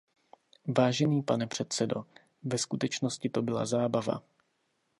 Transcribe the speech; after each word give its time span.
Vážený 0.77 1.23
pane 1.23 1.47
předsedo, 1.47 2.03
ve 2.43 2.57
skutečnosti 2.57 3.29
to 3.29 3.41
byla 3.41 3.65
zábava. 3.65 4.23